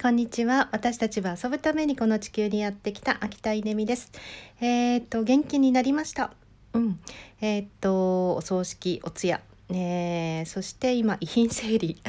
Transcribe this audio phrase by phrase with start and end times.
[0.00, 0.70] こんにちは。
[0.72, 4.10] 私たちは遊ぶためにこの地球にやってきた秋田稲美です。
[4.58, 6.32] えー、っと元気になりました？
[6.72, 6.98] うん。
[7.42, 12.00] えー、っとお葬式、お通夜、えー、そして今遺品整理。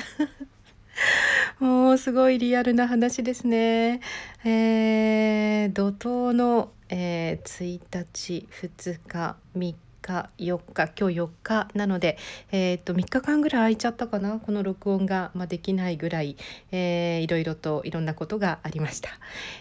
[1.60, 4.00] もうすごいリアルな話ですね。
[4.46, 12.18] えー、怒涛の、えー、1日、2日、3日4日今日4日なので、
[12.52, 16.38] えー、と3日間ぐらい空いちゃったかなこの録音が、まあ、できないぐらい、
[16.72, 19.10] えー、いろいろといろんなことがありました。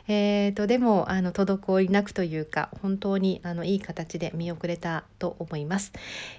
[0.08, 5.92] えー、っとでもあの滞りなくというか本当にあのいい形で見送れたと思います。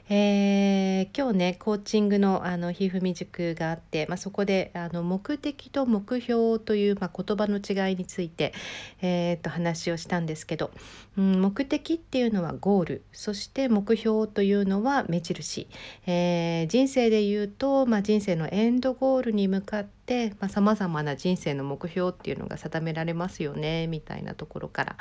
[0.09, 8.53] えー、今日ねコーチングのあのひふみ塾があって、まあ、そこであの目的と目標という、まあ、言葉の違いについて、
[9.01, 10.71] えー、と話をしたんですけど、
[11.17, 15.67] うん、目的っていうのはゴールそして目標というのは目印、
[16.05, 24.97] えー、人生で言うと、まあ、人生のエンドゴールに向かってさまざ、まな人生の目標っていうのが定められますよねみたいなところから、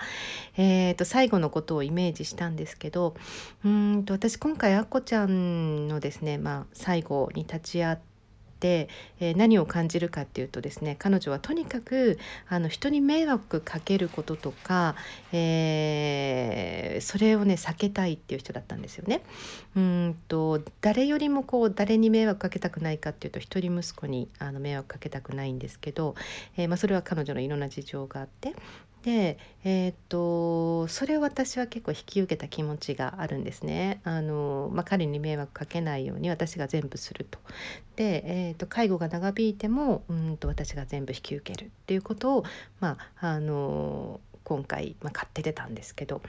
[0.57, 3.15] えーと、最後のことをイメージしたんですけど
[3.65, 8.10] うんと私今回あっこちゃんのですね、まあ、最後に立ち会って、
[8.69, 14.97] えー、何を感じるかっていうとですね彼女はとにかくあの人に迷惑かけることとか、
[15.33, 19.23] えー、それをね避けたいっていう人だったんですよね。
[19.77, 26.15] うんと誰よりもこう誰に迷惑かけたくないかっていうと一人息子にあの迷惑かけたくないんですけど、
[26.57, 28.55] えー、まあ、それは彼女のいろんな事情があって
[29.03, 34.01] で、えー、っとそれを私は結構引き受けた気持ちがあるんですね。
[34.05, 37.39] あのまあ、彼に迷惑かけないように私が全部すると。
[37.97, 42.45] で、えー、っと介護が長引いてもうんと私が全部引き受けるっていうことを、
[42.81, 46.23] まあ、あの今回、まあ、買って出たんですけど、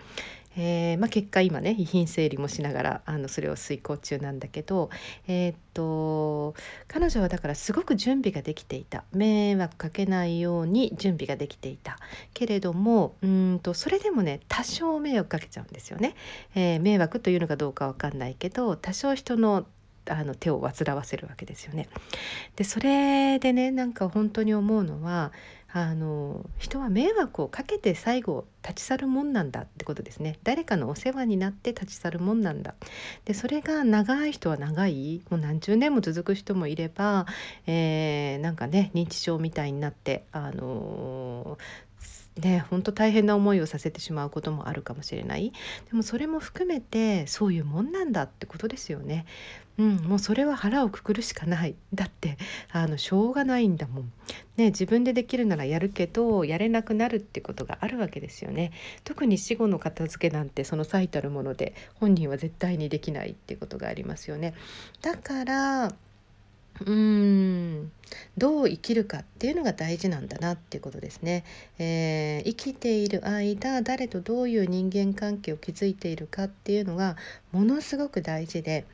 [0.56, 4.92] えー、まあ、結果今ね遺品整理もしながらあのそれを遂行中なんだけど、
[5.28, 6.54] えー、っと
[6.88, 11.98] 彼女はだからすごく準備ができていた迷惑かけないように準備ができていた
[12.36, 16.14] けれどもうんとそれでもね多少迷惑かけちゃうんですよね。
[16.54, 19.66] えー、迷惑というのかどうかわかんないけど多少人の
[20.10, 21.88] あの手を煩わせるわけですよね。
[22.56, 25.32] でそれでねなんか本当に思うのは
[25.74, 30.38] あの人は迷惑をかけて最後立ち去るもんなんだってことですね。
[30.44, 32.76] 誰かのお世話になって立ち去るもんなんだ。
[33.26, 35.22] でそれが長い人は長い。
[35.30, 37.26] もう何十年も続く人もいれば、
[37.68, 41.58] えー、なんかね認知症みたいになってあの
[42.38, 45.54] ね本当大変な思いをさせてしまうこともあるかもしれない。
[45.90, 49.26] でもそれも含めてそういうもんなんだってことですよね。
[49.78, 51.76] うん、もうそれは腹をくくるしかない。
[51.94, 52.38] だって
[52.72, 54.12] あのしょうがないんだもん、
[54.58, 58.72] ね、自分でできるならやるけどやれなくなるってことがあるわけですよね。
[59.04, 64.54] 特に死後の片付けなんてその最たるもので本人は絶対にできないってことがありますよね。
[65.02, 65.94] だから
[66.86, 67.92] うん
[68.38, 71.44] どう生きるかっていうのが大事なんだなっていうことですね、
[71.78, 77.18] えー、生きている間誰とどういう人間関係を築いているかっていうのが
[77.52, 78.86] ものすごく大事で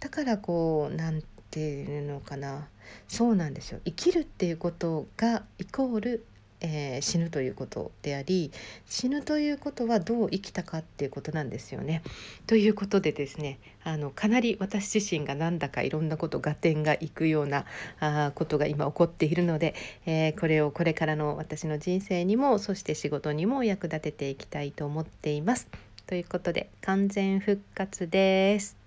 [0.00, 2.66] だからこう何てていうのかな
[3.06, 6.26] そうなんですよ生きるっていうことがイコール
[6.66, 8.50] えー、死ぬということであり
[8.86, 12.02] 死ぬということはどう生きたかっていうことなんですよね。
[12.46, 17.66] ということでですねあのかなり私自身がなんだかいろんなこと合点がいくような
[18.00, 19.74] あことが今起こっているので、
[20.06, 25.68] えー、これをこれからの私の人生にもそして仕事にも役立てていきたいと思っています。
[26.06, 28.83] ということで完全復活です。